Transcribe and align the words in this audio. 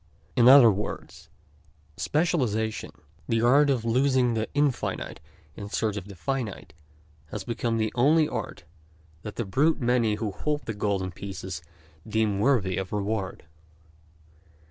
In 0.35 0.47
other 0.47 0.71
words, 0.71 1.29
specialization, 1.95 2.89
the 3.29 3.43
art 3.43 3.69
of 3.69 3.85
losing 3.85 4.33
the 4.33 4.47
infinite 4.55 5.19
in 5.55 5.69
search 5.69 5.95
of 5.95 6.07
the 6.07 6.15
finite, 6.15 6.73
has 7.27 7.43
become 7.43 7.77
the 7.77 7.91
only, 7.93 8.27
art 8.27 8.63
that 9.21 9.35
the 9.35 9.45
brute 9.45 9.79
many 9.79 10.15
who 10.15 10.31
hold 10.31 10.65
the 10.65 10.73
golden 10.73 11.11
pieces 11.11 11.61
deem 12.09 12.39
worthy 12.39 12.77
of 12.77 12.91
reward. 12.91 13.45